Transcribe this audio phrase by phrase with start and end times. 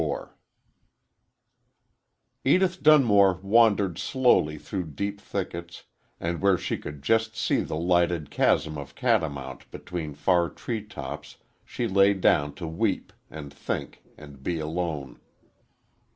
[0.01, 0.29] XXIV
[2.43, 5.83] EDITH DUNMORE wandered slowly through deep thickets,
[6.19, 11.37] and where she could just see the lighted chasm of Catamount between far tree tops
[11.63, 15.19] she lay down to weep and think and be alone.